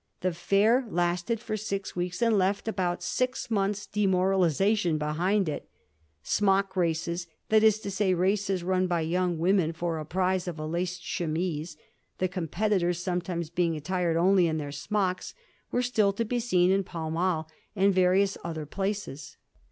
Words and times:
The 0.21 0.33
fair 0.33 0.87
lasted 0.89 1.39
for 1.39 1.55
six 1.55 1.95
weeks, 1.95 2.23
and 2.23 2.35
left 2.35 2.67
about 2.67 3.03
six 3.03 3.51
months' 3.51 3.85
demoralisation 3.85 4.97
behind 4.97 5.47
it* 5.47 5.69
* 5.93 6.23
Smock 6.23 6.75
races 6.75 7.27
'—that 7.49 7.61
is 7.61 7.79
to 7.81 7.91
say, 7.91 8.15
races 8.15 8.63
run 8.63 8.87
by 8.87 9.01
youngs 9.01 9.39
women 9.39 9.73
for 9.73 9.99
a 9.99 10.05
prize 10.07 10.47
of 10.47 10.57
a 10.57 10.65
laced 10.65 11.03
chemise, 11.03 11.77
the 12.17 12.27
competitors 12.27 12.97
sometimes 12.99 13.51
being 13.51 13.75
attired 13.75 14.17
only 14.17 14.47
in 14.47 14.57
their 14.57 14.71
smocks— 14.71 15.35
^were 15.71 15.83
still 15.85 16.11
to 16.13 16.25
be 16.25 16.39
seen 16.39 16.71
in 16.71 16.83
Pall 16.83 17.11
Mall 17.11 17.47
and 17.75 17.93
various 17.93 18.39
other 18.43 18.65
places. 18.65 19.37